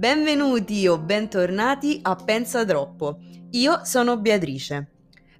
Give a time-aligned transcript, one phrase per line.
[0.00, 3.18] Benvenuti o bentornati a Pensa Troppo.
[3.50, 4.86] Io sono Beatrice.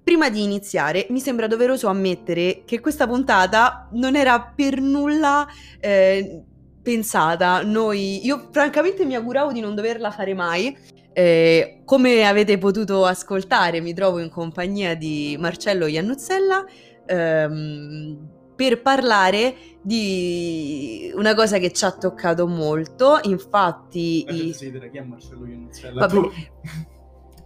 [0.03, 5.47] Prima di iniziare mi sembra doveroso ammettere che questa puntata non era per nulla
[5.79, 6.43] eh,
[6.79, 7.63] pensata.
[7.63, 10.77] Noi, io francamente mi auguravo di non doverla fare mai.
[11.11, 16.65] Eh, come avete potuto ascoltare mi trovo in compagnia di Marcello Iannuzzella
[17.07, 23.19] ehm, per parlare di una cosa che ci ha toccato molto.
[23.23, 24.51] Infatti, i...
[24.51, 26.05] chi è Marcello Iannuzzella?
[26.05, 26.13] Vabbè.
[26.13, 26.31] Tu...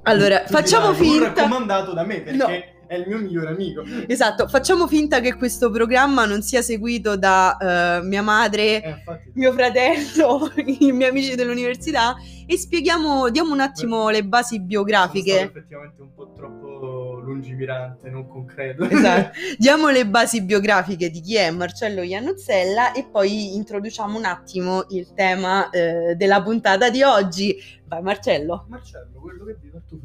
[0.07, 1.33] Allora, tu facciamo finta.
[1.33, 2.37] raccomandato da me perché.
[2.37, 2.47] No
[2.87, 3.83] è il mio migliore amico.
[4.07, 7.57] Esatto, facciamo finta che questo programma non sia seguito da
[8.01, 9.01] uh, mia madre, eh,
[9.33, 15.31] mio fratello, i miei amici dell'università e spieghiamo, diamo un attimo Beh, le basi biografiche.
[15.31, 16.79] Sono effettivamente un po' troppo
[17.25, 18.83] lungimirante, non concreto.
[18.95, 24.85] Esatto, diamo le basi biografiche di chi è Marcello Iannuzzella e poi introduciamo un attimo
[24.89, 27.55] il tema eh, della puntata di oggi.
[27.85, 28.65] Vai Marcello.
[28.69, 29.99] Marcello, quello che dico a tu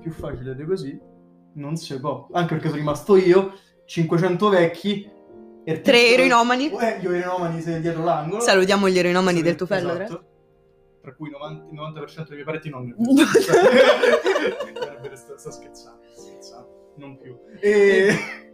[0.00, 0.98] più facile di così
[1.54, 2.28] non si può.
[2.32, 3.52] Anche perché sono rimasto io,
[3.84, 5.10] 500 vecchi.
[5.64, 6.70] Tre eroinomani.
[6.70, 8.40] Eh, gli eroinomani sei dietro l'angolo.
[8.40, 9.92] Salutiamo gli eroinomani sì, del Tufello.
[9.92, 10.29] Esatto.
[11.00, 12.94] Tra cui 90, il 90% dei miei parenti non ne
[15.16, 17.34] sto, sto scherzando, scherzando, non più.
[17.60, 18.50] E...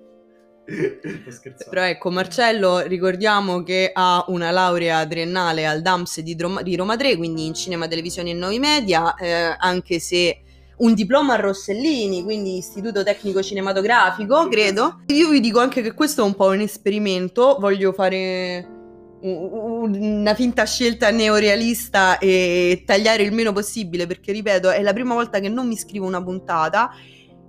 [1.69, 6.97] Però ecco, Marcello ricordiamo che ha una laurea triennale al DAMS di, Roma, di Roma
[6.97, 10.41] 3, quindi in cinema, televisione e nuovi media, eh, anche se
[10.79, 15.03] un diploma a Rossellini, quindi Istituto Tecnico Cinematografico, credo.
[15.07, 18.76] Io vi dico anche che questo è un po' un esperimento, voglio fare
[19.21, 25.41] una finta scelta neorealista e tagliare il meno possibile perché ripeto è la prima volta
[25.41, 26.91] che non mi scrivo una puntata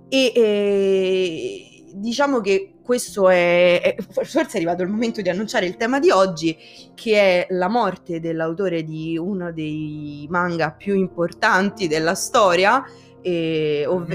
[0.08, 5.76] e, e diciamo che questo è, è, forse è arrivato il momento di annunciare il
[5.76, 6.56] tema di oggi
[6.94, 12.82] che è la morte dell'autore di uno dei manga più importanti della storia
[13.20, 14.08] e, ov-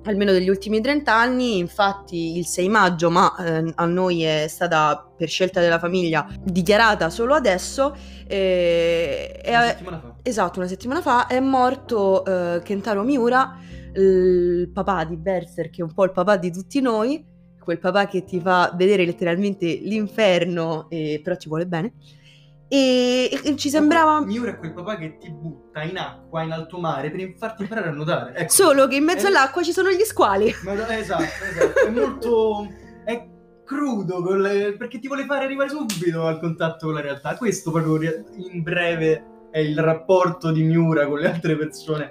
[0.00, 0.08] anni.
[0.10, 5.10] Almeno degli ultimi 30 anni, infatti il 6 maggio, ma eh, a noi è stata
[5.16, 7.94] per scelta della famiglia dichiarata solo adesso.
[8.26, 10.14] Eh, una settimana fa.
[10.22, 13.58] Esatto, una settimana fa è morto eh, Kentaro Miura,
[13.94, 17.24] il papà di Berserk, che è un po' il papà di tutti noi,
[17.58, 21.92] quel papà che ti fa vedere letteralmente l'inferno, e, però ti vuole bene.
[22.72, 24.24] E, e ci sembrava.
[24.24, 27.88] Miura è quel papà che ti butta in acqua, in alto mare, per farti imparare
[27.88, 28.32] a nuotare.
[28.36, 28.52] Ecco.
[28.52, 29.28] Solo che in mezzo è...
[29.28, 30.54] all'acqua ci sono gli squali.
[30.62, 31.86] Ma, esatto, esatto.
[31.86, 32.68] È molto.
[33.04, 33.28] È
[33.64, 34.76] crudo le...
[34.76, 37.34] perché ti vuole fare arrivare subito al contatto con la realtà.
[37.34, 42.04] Questo proprio in breve è il rapporto di Miura con le altre persone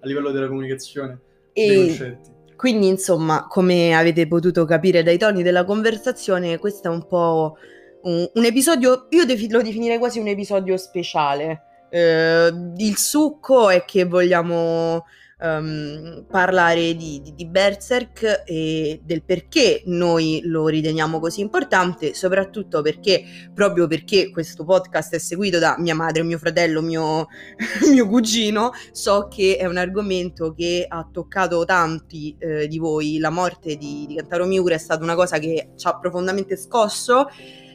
[0.00, 1.20] a livello della comunicazione.
[1.52, 2.20] E
[2.56, 7.58] quindi, insomma, come avete potuto capire dai toni della conversazione, questo è un po'
[8.06, 11.62] un, un episodio, io defi- lo definirei quasi un episodio speciale.
[11.90, 15.04] Eh, il succo è che vogliamo
[15.40, 22.80] um, parlare di, di, di, Berserk e del perché noi lo riteniamo così importante, soprattutto
[22.80, 27.26] perché, proprio perché questo podcast è seguito da mia madre, mio fratello, mio,
[27.90, 33.18] mio cugino, so che è un argomento che ha toccato tanti eh, di voi.
[33.18, 37.28] La morte di, di Kantaro Miura è stata una cosa che ci ha profondamente scosso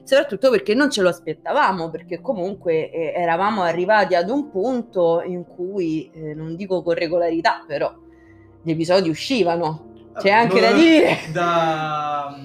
[0.03, 5.45] soprattutto perché non ce lo aspettavamo, perché comunque eh, eravamo arrivati ad un punto in
[5.45, 7.93] cui, eh, non dico con regolarità, però
[8.61, 9.89] gli episodi uscivano.
[10.17, 11.17] C'è anche non, da dire.
[11.31, 12.35] Da,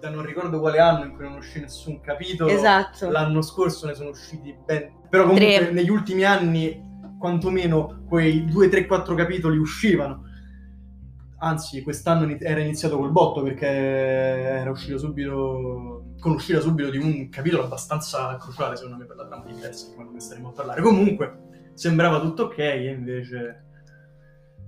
[0.00, 2.50] da, non ricordo quale anno in cui non uscì nessun capitolo.
[2.50, 3.10] Esatto.
[3.10, 4.92] L'anno scorso ne sono usciti ben...
[5.08, 5.72] Però comunque Tre.
[5.72, 6.84] negli ultimi anni
[7.18, 10.22] quantomeno quei 2, 3, 4 capitoli uscivano.
[11.38, 17.28] Anzi, quest'anno era iniziato col botto perché era uscito subito con l'uscita subito di un
[17.28, 20.52] capitolo abbastanza cruciale secondo me per la trama di Berserk, ma non ne staremo a
[20.52, 20.82] parlare.
[20.82, 21.40] Comunque,
[21.74, 23.64] sembrava tutto ok e invece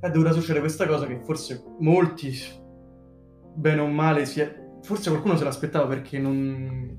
[0.00, 2.32] è dovuta succedere questa cosa che forse molti,
[3.54, 4.54] bene o male, si è...
[4.82, 6.94] forse qualcuno se l'aspettava perché non,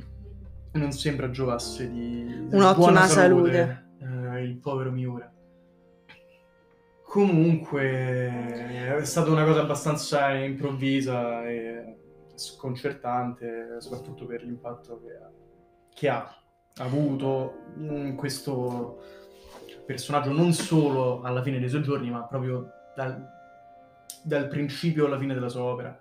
[0.73, 5.32] non sembra giovasse di, di un'ottima salute, salute eh, il povero Miura.
[7.03, 7.82] Comunque
[9.00, 11.78] è stata una cosa abbastanza improvvisa e
[12.40, 15.32] sconcertante, soprattutto per l'impatto che ha,
[15.94, 16.36] che ha
[16.78, 17.53] avuto
[18.16, 19.03] questo
[19.86, 23.28] personaggio non solo alla fine dei suoi giorni, ma proprio dal,
[24.24, 26.00] dal principio alla fine della sua opera.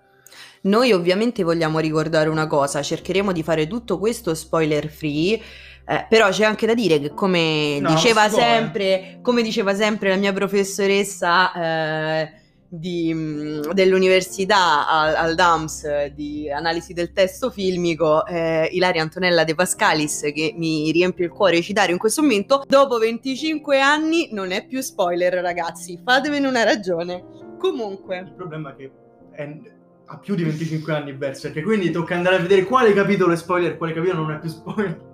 [0.61, 5.39] Noi ovviamente vogliamo ricordare una cosa, cercheremo di fare tutto questo spoiler free,
[5.85, 10.17] eh, però c'è anche da dire che come, no, diceva, sempre, come diceva sempre la
[10.17, 12.33] mia professoressa, eh,
[12.69, 19.55] di, mm, dell'università al, al, DAMS di analisi del testo filmico, eh, Ilaria Antonella De
[19.55, 24.65] Pascalis, che mi riempie il cuore citare in questo momento, dopo 25 anni non è
[24.65, 27.25] più spoiler ragazzi, fatevene una ragione.
[27.57, 28.19] Comunque...
[28.19, 28.91] Il problema è che
[29.31, 29.57] è,
[30.05, 33.71] ha più di 25 anni Berserk, quindi tocca andare a vedere quale capitolo è spoiler
[33.71, 35.08] e quale capitolo non è più spoiler.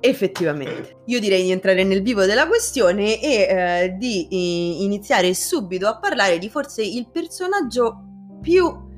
[0.00, 5.86] Effettivamente, io direi di entrare nel vivo della questione e eh, di eh, iniziare subito
[5.86, 8.88] a parlare di forse il personaggio più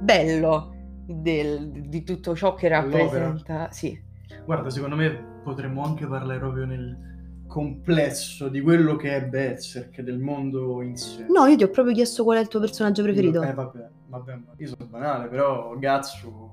[0.00, 0.72] bello
[1.06, 3.70] del, di tutto ciò che rappresenta.
[3.70, 4.02] Sì.
[4.46, 10.18] Guarda, secondo me potremmo anche parlare proprio nel complesso di quello che è Berserk, del
[10.18, 11.26] mondo in sé.
[11.28, 13.42] No, io ti ho proprio chiesto qual è il tuo personaggio preferito.
[13.42, 16.50] Eh, vabbè, vabbè, io sono banale, però Gatsu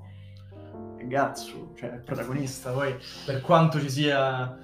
[1.07, 2.95] Gatsu, cioè il protagonista, poi
[3.25, 4.57] per quanto ci sia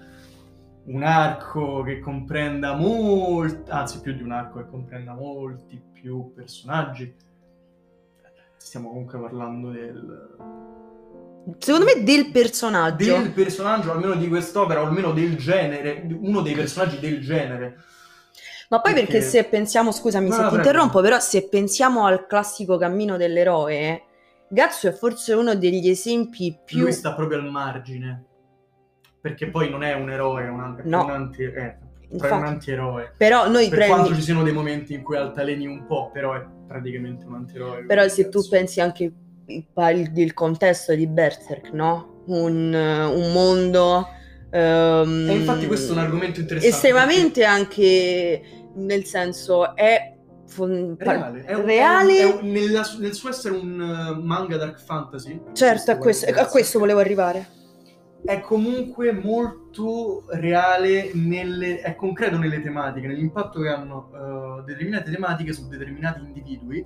[0.85, 7.13] un arco che comprenda molti, anzi più di un arco che comprenda molti più personaggi,
[8.57, 10.37] stiamo comunque parlando del...
[11.57, 13.17] Secondo me del personaggio.
[13.17, 17.77] Del personaggio, almeno di quest'opera, o almeno del genere, uno dei personaggi del genere.
[18.69, 20.69] Ma poi perché, perché se pensiamo, scusami no, se no, ti prego.
[20.69, 24.03] interrompo, però se pensiamo al classico cammino dell'eroe,
[24.49, 26.79] Gatsu è forse uno degli esempi più...
[26.79, 28.25] Lui sta proprio al margine,
[29.21, 31.03] perché poi non è un eroe, è un, no.
[31.03, 31.77] un, anti, eh,
[32.09, 33.13] Infatti, un antieroe.
[33.15, 33.93] Però noi per prendi...
[33.93, 37.85] quanto ci siano dei momenti in cui altaleni un po', però è praticamente un antieroe.
[37.85, 38.41] Però se Gatsu.
[38.41, 39.03] tu pensi anche
[39.45, 42.23] il, il contesto di Berserk, no?
[42.25, 44.07] Un, un mondo...
[44.51, 46.75] Um, e infatti questo è un argomento interessante.
[46.75, 47.45] Estremamente perché...
[47.45, 48.41] anche,
[48.77, 50.15] nel senso, è
[50.49, 50.95] Fon...
[50.97, 52.17] reale, è un, reale...
[52.17, 55.39] È un, è un, nella, nel suo essere un uh, manga dark fantasy.
[55.53, 57.57] Certo, a questo, a questo, volevo arrivare.
[58.23, 65.53] È comunque molto reale, nelle, è concreto nelle tematiche, nell'impatto che hanno uh, determinate tematiche
[65.53, 66.85] su determinati individui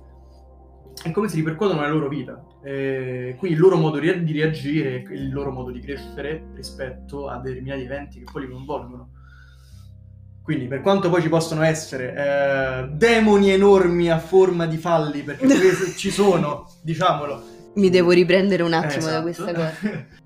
[1.02, 2.44] e come si ripercuotono nella loro vita.
[2.62, 7.82] E quindi il loro modo di reagire, il loro modo di crescere rispetto a determinati
[7.82, 9.10] eventi che poi li coinvolgono.
[10.44, 15.48] Quindi, per quanto poi ci possono essere eh, demoni enormi a forma di falli, perché
[15.96, 17.42] ci sono, diciamolo.
[17.76, 19.14] Mi devo riprendere un attimo esatto.
[19.14, 19.72] da questa cosa.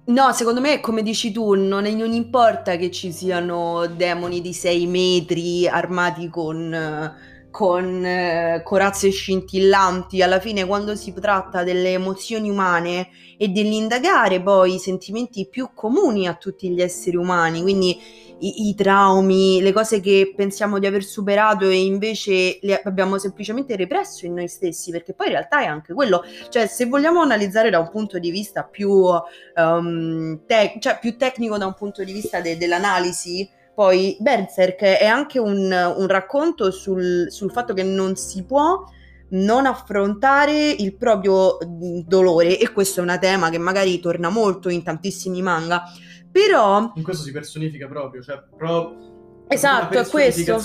[0.06, 4.86] No, secondo me, come dici tu, non, non importa che ci siano demoni di 6
[4.88, 7.14] metri armati con,
[7.48, 10.20] con eh, corazze scintillanti.
[10.20, 16.26] Alla fine, quando si tratta delle emozioni umane e dell'indagare poi i sentimenti più comuni
[16.26, 17.96] a tutti gli esseri umani, quindi
[18.40, 23.76] i, i, traumi, le cose che pensiamo di aver superato e invece le abbiamo semplicemente
[23.76, 27.70] represso in noi stessi, perché poi in realtà è anche quello, cioè se vogliamo analizzare
[27.70, 32.12] da un punto di vista più, um, te- cioè, più tecnico, da un punto di
[32.12, 38.16] vista de- dell'analisi, poi Berserk è anche un, un racconto sul, sul fatto che non
[38.16, 38.84] si può
[39.30, 41.58] non affrontare il proprio
[42.04, 45.84] dolore e questo è un tema che magari torna molto in tantissimi manga
[46.46, 46.92] però...
[46.94, 48.94] In questo si personifica proprio, cioè però...
[49.48, 50.56] Esatto, è questo.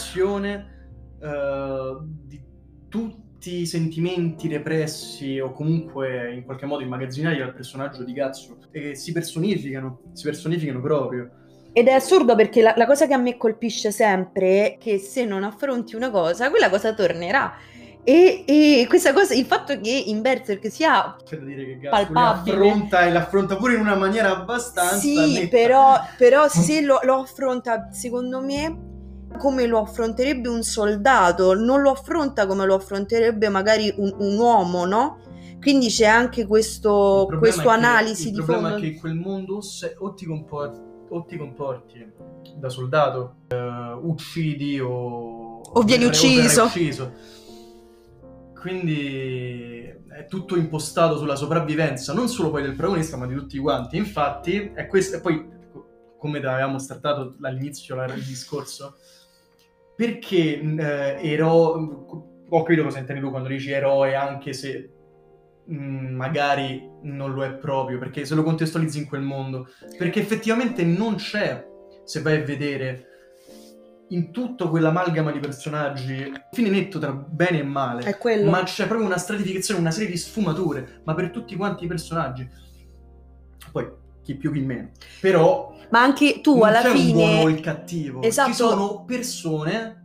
[1.20, 2.42] Uh, di
[2.90, 8.96] tutti i sentimenti repressi o comunque in qualche modo immagazzinati dal personaggio di Gatsu e
[8.96, 11.30] si personificano, si personificano proprio.
[11.72, 15.26] Ed è assurdo perché la, la, cosa che a me colpisce sempre è che se
[15.26, 17.54] non affronti una cosa, quella cosa tornerà.
[18.06, 22.12] E, e, questa cosa, il fatto che in Berserk sia C'è da dire che Gatsu
[22.12, 27.88] l'affronta e l'affronta pure in una maniera abbastanza Sì, però, però, se lo, lo, affronta,
[27.92, 34.14] secondo me, come lo affronterebbe un soldato, non lo affronta come lo affronterebbe magari un,
[34.18, 35.20] un uomo, no?
[35.62, 38.52] Quindi c'è anche questo, questo analisi di fondo.
[38.52, 42.06] Il problema è che in quel mondo se, o, ti comporti, o ti comporti
[42.58, 45.62] da soldato, uh, uccidi o...
[45.76, 46.66] O vieni ucciso.
[46.66, 47.42] ucciso
[48.64, 53.98] quindi è tutto impostato sulla sopravvivenza, non solo poi del protagonista, ma di tutti quanti.
[53.98, 55.46] Infatti, è questo, e poi
[56.18, 58.96] come avevamo startato all'inizio il discorso,
[59.98, 61.78] perché eh, eroe,
[62.48, 64.90] ho capito cosa intendi tu quando dici eroe, anche se
[65.66, 69.68] mh, magari non lo è proprio, perché se lo contestualizzi in quel mondo,
[69.98, 71.68] perché effettivamente non c'è,
[72.06, 73.08] se vai a vedere
[74.14, 78.04] in tutto quell'amalgama di personaggi, fine netto tra bene e male.
[78.04, 78.50] È quello.
[78.50, 82.48] Ma c'è proprio una stratificazione, una serie di sfumature, ma per tutti quanti i personaggi.
[83.72, 83.92] Poi
[84.22, 84.92] chi più chi meno.
[85.20, 88.22] Però Ma anche tu alla c'è fine il buono o il cattivo.
[88.22, 88.50] Esatto.
[88.50, 90.02] Ci sono persone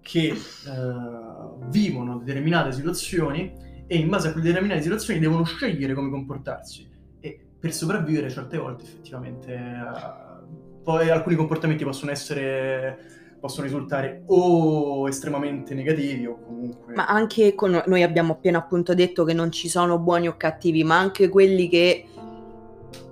[0.00, 3.52] che uh, vivono determinate situazioni
[3.86, 6.88] e in base a quelle determinate situazioni devono scegliere come comportarsi
[7.20, 15.08] e per sopravvivere certe volte effettivamente uh, poi alcuni comportamenti possono essere possono risultare o
[15.08, 16.94] estremamente negativi o comunque...
[16.94, 20.84] Ma anche con, noi abbiamo appena appunto detto che non ci sono buoni o cattivi,
[20.84, 22.06] ma anche quelli che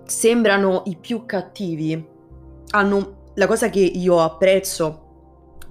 [0.04, 2.12] sembrano i più cattivi
[2.70, 5.00] hanno la cosa che io apprezzo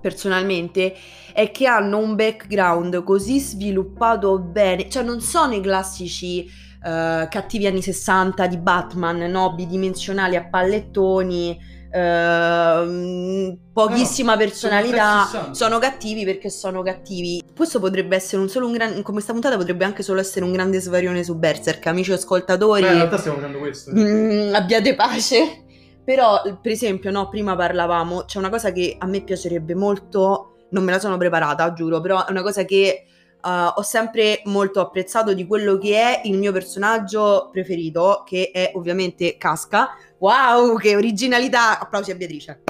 [0.02, 0.94] personalmente
[1.34, 7.68] è che hanno un background così sviluppato bene, cioè non sono i classici uh, cattivi
[7.68, 11.58] anni 60 di Batman, no, bidimensionali a pallettoni,
[11.96, 17.44] Uh, pochissima no, personalità, sono, sono, cattivi perché sono cattivi.
[17.56, 20.52] Questo potrebbe essere un solo un gran, come questa puntata potrebbe anche solo essere un
[20.54, 22.82] grande svarione su Berserk, amici ascoltatori.
[22.82, 23.92] Beh, in realtà stiamo facendo questo.
[23.94, 25.66] Mm, abbiate pace.
[26.04, 30.84] Però, per esempio, no, prima parlavamo, c'è una cosa che a me piacerebbe molto, non
[30.84, 33.06] me la sono preparata, giuro, però è una cosa che
[33.44, 38.72] uh, ho sempre molto apprezzato di quello che è il mio personaggio preferito, che è
[38.76, 39.90] ovviamente Casca.
[40.20, 41.80] Wow, che originalità!
[41.80, 42.64] Applausi a Beatrice.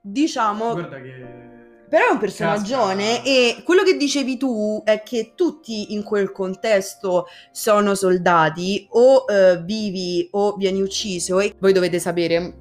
[0.00, 0.72] Diciamo...
[0.72, 1.58] Guarda che
[1.90, 7.26] però è un personaggione e quello che dicevi tu è che tutti in quel contesto
[7.50, 12.59] sono soldati o uh, vivi o vieni ucciso e voi dovete sapere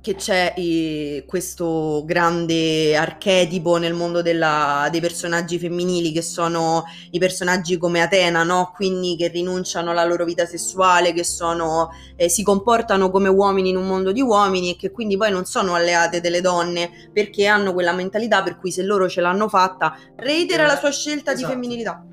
[0.00, 7.18] che c'è eh, questo grande archetipo nel mondo della, dei personaggi femminili che sono i
[7.18, 8.72] personaggi come Atena, no?
[8.74, 13.76] Quindi che rinunciano alla loro vita sessuale, che sono, eh, si comportano come uomini in
[13.76, 17.74] un mondo di uomini e che quindi poi non sono alleate delle donne perché hanno
[17.74, 21.46] quella mentalità per cui se loro ce l'hanno fatta, reitera la sua scelta esatto.
[21.46, 22.04] di femminilità.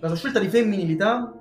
[0.00, 1.32] La sua scelta di femminilità,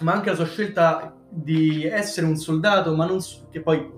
[0.00, 3.18] ma anche la sua scelta di essere un soldato, ma non
[3.50, 3.96] che poi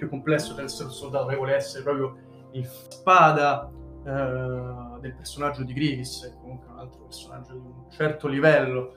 [0.00, 2.16] più complesso un soldato, che vuole essere proprio
[2.52, 3.70] il spada
[4.04, 8.94] eh, del personaggio di Grievous, comunque un altro personaggio di un certo livello,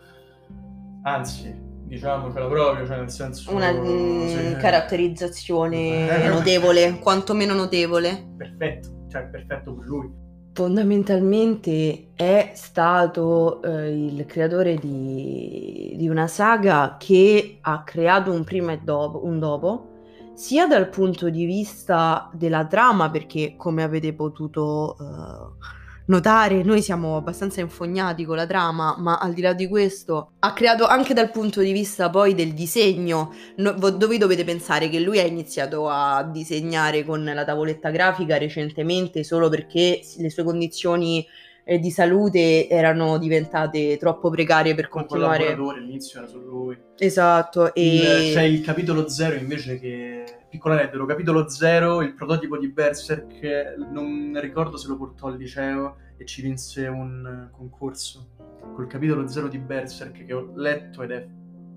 [1.03, 3.53] anzi, diciamocela proprio, cioè nel senso...
[3.53, 8.33] Una mm, sì, caratterizzazione eh, notevole, quantomeno notevole.
[8.37, 10.21] Perfetto, cioè perfetto per lui.
[10.53, 18.71] Fondamentalmente è stato eh, il creatore di, di, una saga che ha creato un prima
[18.71, 19.92] e dopo, un dopo,
[20.33, 25.65] sia dal punto di vista della trama, perché come avete potuto uh,
[26.05, 30.53] notare, noi siamo abbastanza infognati con la trama, ma al di là di questo ha
[30.53, 35.19] creato anche dal punto di vista poi del disegno, no, dove dovete pensare che lui
[35.19, 41.25] ha iniziato a disegnare con la tavoletta grafica recentemente solo perché le sue condizioni
[41.63, 45.55] eh, di salute erano diventate troppo precarie per Con continuare.
[45.55, 46.77] L'inizio era su lui.
[46.97, 47.73] Esatto.
[47.73, 47.95] E...
[47.95, 50.23] Il, c'è il capitolo 0 invece che.
[50.53, 55.95] Piccolo aneddoto, capitolo 0, il prototipo di Berserk, non ricordo se lo portò al liceo
[56.15, 58.29] e ci vinse un concorso
[58.75, 61.27] col capitolo 0 di Berserk che ho letto ed è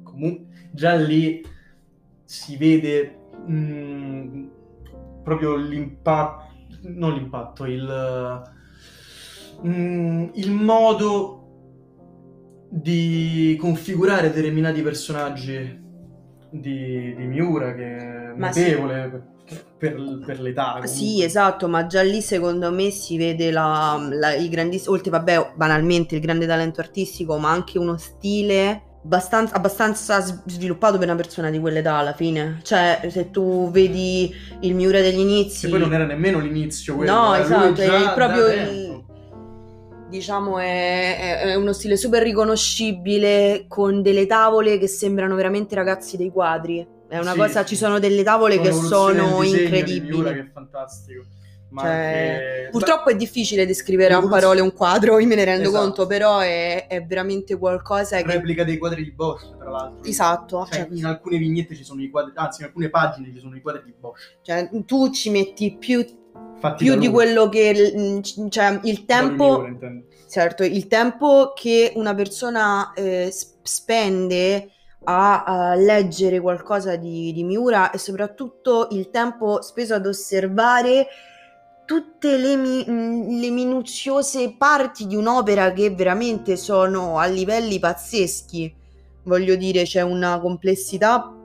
[0.02, 1.42] comunque già lì
[2.22, 4.46] si vede mh, mm,
[5.22, 6.44] proprio l'impatto,
[6.82, 8.54] non l'impatto, il
[9.62, 11.36] mh, mm, il modo
[12.68, 15.84] di configurare determinati personaggi
[16.50, 19.56] di, di Miura che è ma notevole sì.
[19.78, 20.64] per, per, l'età.
[20.64, 20.88] Comunque.
[20.88, 25.52] Sì, esatto, ma già lì secondo me si vede la, la, il grandissimo, oltre vabbè
[25.54, 31.48] banalmente il grande talento artistico, ma anche uno stile abbastanza, abbastanza sviluppato per una persona
[31.50, 32.58] di quell'età alla fine.
[32.62, 35.66] Cioè, se tu vedi il Miura degli inizi...
[35.66, 37.12] Che poi non era nemmeno l'inizio quello.
[37.12, 38.85] No, esatto, è proprio il,
[40.08, 46.30] diciamo è, è, uno stile super riconoscibile con delle tavole che sembrano veramente ragazzi dei
[46.30, 46.86] quadri.
[47.08, 50.08] È una sì, cosa, ci sono delle tavole che sono incredibili.
[50.08, 51.25] Miura, che è fantastico.
[51.75, 52.68] Cioè, anche...
[52.70, 55.82] Purtroppo è difficile descrivere a parole un quadro, io me ne rendo esatto.
[55.82, 58.32] conto, però è, è, veramente qualcosa che...
[58.32, 60.08] Replica dei quadri di Bosch, tra l'altro.
[60.08, 60.66] Esatto.
[60.70, 63.56] Cioè, cioè, in alcune vignette ci sono i quadri, anzi in alcune pagine ci sono
[63.56, 64.38] i quadri di Bosch.
[64.42, 66.04] Cioè, tu ci metti più
[66.58, 69.66] Fatti più di quello che mm, cioè il tempo
[70.28, 73.32] certo il tempo che una persona eh,
[73.62, 74.70] spende
[75.04, 81.06] a, a, leggere qualcosa di, di Miura e soprattutto il tempo speso ad osservare
[81.84, 88.75] tutte le, mi, mm, le minuziose parti di un'opera che veramente sono a livelli pazzeschi.
[89.25, 91.35] Voglio dire c'è una complessità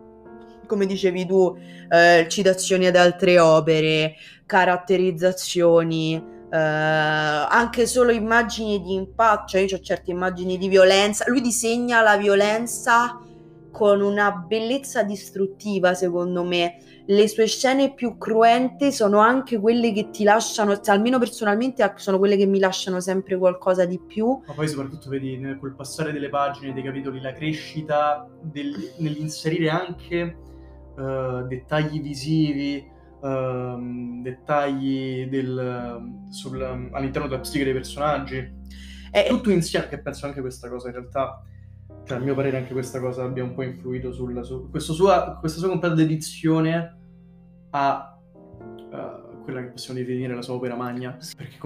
[0.71, 1.53] come dicevi tu,
[1.89, 6.15] eh, citazioni ad altre opere, caratterizzazioni,
[6.49, 12.01] eh, anche solo immagini di impatto, cioè io ho certe immagini di violenza, lui disegna
[12.01, 13.19] la violenza
[13.69, 16.77] con una bellezza distruttiva secondo me.
[17.07, 22.17] Le sue scene più cruente sono anche quelle che ti lasciano, cioè, almeno personalmente, sono
[22.17, 24.41] quelle che mi lasciano sempre qualcosa di più.
[24.45, 30.37] Ma poi soprattutto vedi col passare delle pagine, dei capitoli, la crescita del, nell'inserire anche
[30.95, 32.89] uh, dettagli visivi,
[33.21, 38.59] uh, dettagli del, sul, all'interno della psiche dei personaggi.
[39.11, 41.43] È tutto insieme, che penso anche questa cosa in realtà,
[42.05, 45.59] cioè a mio parere anche questa cosa abbia un po' influito sulla su, sua, questa
[45.59, 46.97] sua completa dedizione
[47.71, 48.19] a
[48.89, 51.17] uh, quella che possiamo definire la sua opera magna.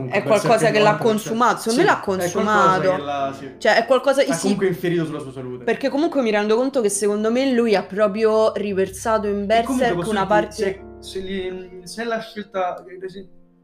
[0.10, 2.94] è qualcosa che l'ha consumato, secondo sì, me l'ha consumato.
[2.94, 3.52] È la, sì.
[3.58, 4.32] Cioè è qualcosa che...
[4.32, 5.64] Ha comunque infierito sulla sua salute.
[5.64, 10.26] Perché comunque mi rendo conto che secondo me lui ha proprio riversato in Berserk una
[10.26, 10.54] parte...
[10.54, 12.84] Se, se, gli, se la scelta...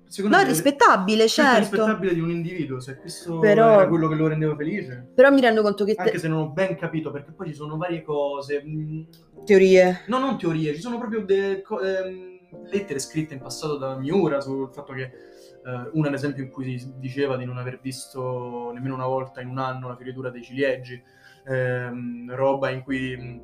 [0.07, 1.59] Secondo no, me, rispettabile, certo.
[1.59, 5.09] rispettabile di un individuo, se questo però, era quello che lo rendeva felice.
[5.15, 5.95] Però mi rendo conto che...
[5.95, 6.01] Te...
[6.01, 8.61] Anche se non ho ben capito, perché poi ci sono varie cose...
[8.61, 9.03] Mm,
[9.45, 10.01] teorie.
[10.07, 12.30] No, non teorie, ci sono proprio delle ehm,
[12.69, 15.29] lettere scritte in passato da Miura sul fatto che...
[15.63, 19.41] Eh, una ad esempio in cui si diceva di non aver visto nemmeno una volta
[19.41, 20.99] in un anno la fioritura dei ciliegi,
[21.45, 23.39] ehm, roba in cui mm,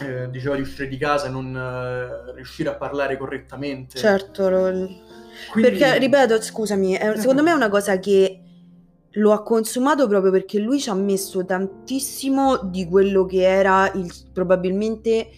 [0.00, 3.98] eh, diceva di uscire di casa e non eh, riuscire a parlare correttamente.
[3.98, 4.48] Certo,
[5.50, 5.68] quindi...
[5.68, 8.42] Perché, ripeto, scusami, è, secondo me è una cosa che
[9.14, 14.10] lo ha consumato proprio perché lui ci ha messo tantissimo di quello che era il,
[14.32, 15.28] probabilmente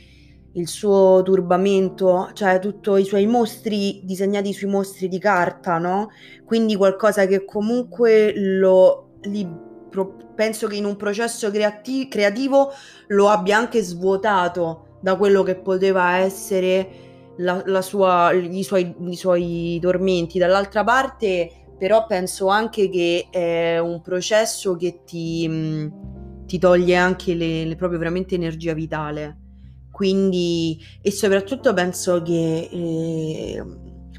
[0.54, 6.10] il suo turbamento, cioè tutti i suoi mostri disegnati sui mostri di carta, no?
[6.44, 9.48] Quindi qualcosa che comunque lo li,
[9.88, 12.70] pro, penso che in un processo creati- creativo
[13.08, 19.16] lo abbia anche svuotato da quello che poteva essere la, la sua, i, suoi, i
[19.16, 20.38] suoi tormenti.
[20.38, 25.90] Dall'altra parte, però, penso anche che è un processo che ti,
[26.46, 29.41] ti toglie anche le, le, proprio veramente energia vitale.
[30.02, 33.64] Quindi, e soprattutto penso che eh,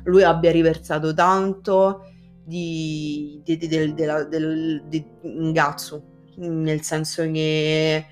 [0.06, 2.06] lui abbia riversato tanto
[2.42, 8.06] di, di, di, del, della, del, di Ngazzu, nel senso che...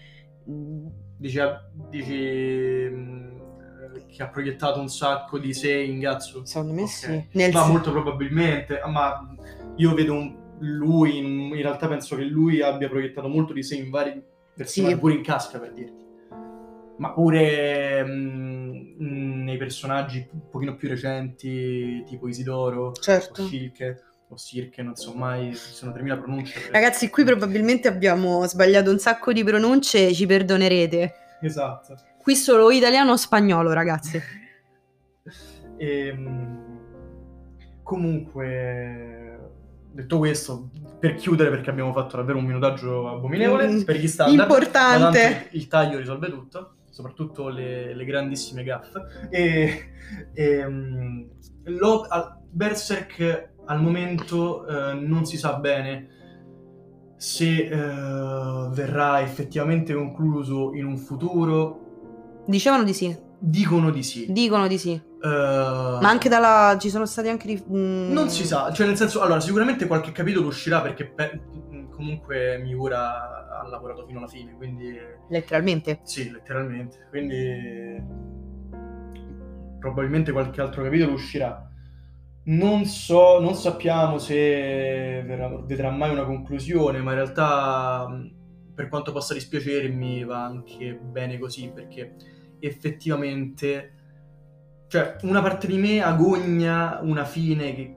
[1.15, 1.39] Dici,
[1.89, 2.89] dici
[4.11, 6.43] che ha proiettato un sacco di sé in Gatsu?
[6.43, 6.93] Secondo me okay.
[6.93, 7.27] sì.
[7.31, 9.33] Nel ma molto probabilmente, ma
[9.77, 13.75] io vedo un, lui, in, in, realtà penso che lui abbia proiettato molto di sé
[13.75, 14.21] in vari
[14.53, 14.99] personaggi, sì.
[14.99, 16.00] pure in Casca per dirti.
[17.01, 23.41] Ma pure mh, mm, nei personaggi un pochino più recenti, tipo Isidoro, certo.
[23.41, 26.69] o Silke o Sirke, non so mai, ci sono 3000 pronunce.
[26.71, 31.13] Ragazzi, qui probabilmente abbiamo sbagliato un sacco di pronunce, ci perdonerete.
[31.41, 31.97] Esatto.
[32.21, 34.21] Qui solo italiano o spagnolo, ragazzi.
[35.75, 36.79] e, ehm,
[37.83, 39.39] comunque,
[39.91, 44.49] detto questo, per chiudere, perché abbiamo fatto davvero un minutaggio abominevole, mm, per gli standard,
[44.49, 45.49] importante.
[45.51, 49.27] il taglio risolve tutto, soprattutto le, le grandissime gaffe.
[49.29, 49.91] E,
[50.33, 51.27] e ehm,
[51.63, 56.19] lo, al, Berserk al momento eh, non si sa bene
[57.17, 61.81] se eh, verrà effettivamente concluso in un futuro
[62.45, 63.15] Dicevano di sì.
[63.39, 64.25] Dicono di sì.
[64.29, 64.99] Dicono di sì.
[65.21, 66.77] Uh, Ma anche dalla...
[66.79, 67.47] ci sono stati anche...
[67.47, 68.11] Di, mm...
[68.11, 71.39] Non si sa, cioè nel senso, allora sicuramente qualche capitolo uscirà perché pe-
[72.01, 74.97] comunque Miura ha lavorato fino alla fine, quindi...
[75.29, 75.99] Letteralmente?
[76.01, 78.19] Sì, letteralmente, quindi
[79.77, 81.69] probabilmente qualche altro capitolo uscirà.
[82.43, 85.21] Non so, non sappiamo se
[85.65, 88.07] vedrà mai una conclusione, ma in realtà
[88.73, 92.15] per quanto possa dispiacermi va anche bene così perché
[92.59, 93.93] effettivamente
[94.87, 97.95] cioè una parte di me agogna una fine che,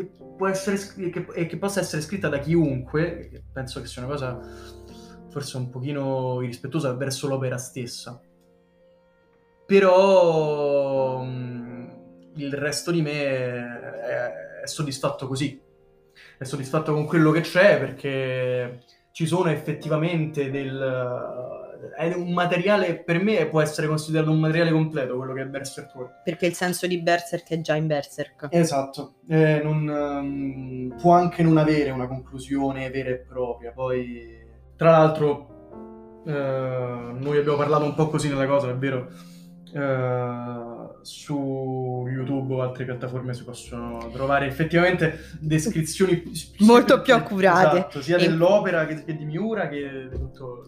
[0.00, 0.78] che può essere
[1.10, 4.40] che, e che possa essere scritta da chiunque penso che sia una cosa
[5.30, 8.20] forse un pochino irrispettosa verso l'opera stessa.
[9.66, 15.60] Però il resto di me è, è soddisfatto così.
[16.36, 18.82] È soddisfatto con quello che c'è perché
[19.12, 21.69] ci sono effettivamente del...
[21.96, 25.94] È un materiale, per me può essere considerato un materiale completo quello che è Berserk
[25.94, 26.12] World.
[26.24, 28.48] Perché il senso di Berserk è già in Berserk.
[28.50, 33.72] Esatto, eh, non, um, può anche non avere una conclusione vera e propria.
[33.72, 34.38] Poi,
[34.76, 39.08] tra l'altro, eh, noi abbiamo parlato un po' così nella cosa, è vero?
[39.72, 46.24] Uh, su YouTube o altre piattaforme si possono trovare effettivamente descrizioni
[46.58, 48.26] molto più accurate esatto, sia e...
[48.26, 50.64] dell'opera che, che, di Miura che di tutto.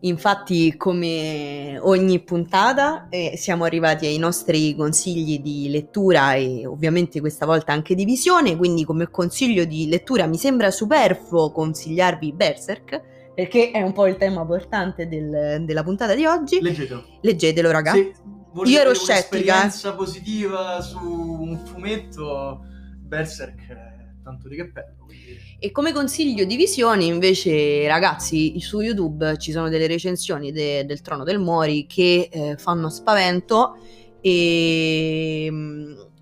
[0.00, 7.46] Infatti, come ogni puntata, eh, siamo arrivati ai nostri consigli di lettura e ovviamente questa
[7.46, 8.56] volta anche di visione.
[8.56, 13.02] Quindi, come consiglio di lettura, mi sembra superfluo consigliarvi Berserk
[13.34, 16.60] perché è un po' il tema portante del, della puntata di oggi.
[16.60, 17.04] Leggetelo.
[17.20, 17.92] Leggetelo, raga.
[17.92, 18.12] Se
[18.64, 19.36] Io ero scettica.
[19.36, 22.60] Un'esperienza positiva su un fumetto,
[23.02, 23.85] Berserk
[24.26, 25.04] tanto di cappello.
[25.04, 25.38] Quindi...
[25.58, 31.00] E come consiglio di visione, invece, ragazzi, su YouTube ci sono delle recensioni de- del
[31.00, 33.78] Trono del Mori che eh, fanno spavento
[34.20, 35.46] E,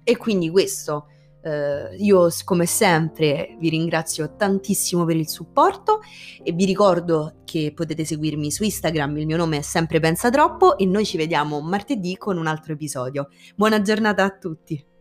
[0.05, 1.09] e quindi questo.
[1.45, 6.01] Uh, io come sempre vi ringrazio tantissimo per il supporto
[6.43, 10.79] e vi ricordo che potete seguirmi su Instagram, il mio nome è sempre Pensa Troppo
[10.79, 13.29] e noi ci vediamo martedì con un altro episodio.
[13.55, 14.94] Buona giornata a tutti!